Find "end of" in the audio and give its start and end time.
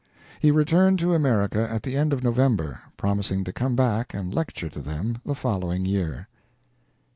1.95-2.23